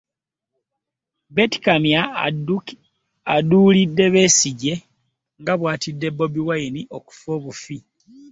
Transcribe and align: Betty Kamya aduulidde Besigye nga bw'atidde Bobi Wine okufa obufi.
Betty 1.35 1.57
Kamya 1.65 2.01
aduulidde 3.35 4.05
Besigye 4.13 4.73
nga 5.41 5.53
bw'atidde 5.59 6.07
Bobi 6.17 6.41
Wine 6.47 6.81
okufa 6.97 7.29
obufi. 7.37 7.77